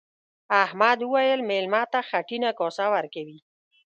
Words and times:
احمد 0.63 0.99
وويل: 1.03 1.39
مېلمه 1.49 1.81
ته 1.91 1.99
خټینه 2.09 2.49
کاسه 2.59 2.85
ورکوي. 2.95 3.37